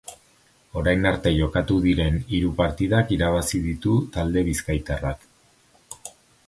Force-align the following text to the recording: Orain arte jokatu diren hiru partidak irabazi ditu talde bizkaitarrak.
Orain 0.79 1.03
arte 1.09 1.33
jokatu 1.35 1.77
diren 1.83 2.17
hiru 2.37 2.51
partidak 2.63 3.15
irabazi 3.19 3.63
ditu 3.69 3.95
talde 4.19 4.45
bizkaitarrak. 4.53 5.31